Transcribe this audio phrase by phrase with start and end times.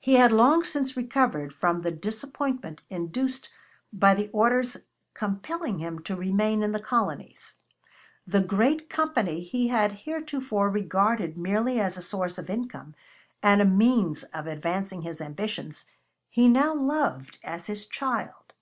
[0.00, 3.50] He had long since recovered from the disappointment induced
[3.92, 4.78] by the orders
[5.12, 7.58] compelling him to remain in the colonies.
[8.26, 12.94] The great Company he had heretofore regarded merely as a source of income
[13.42, 15.84] and a means of advancing his ambitions,
[16.30, 18.54] he now loved as his child.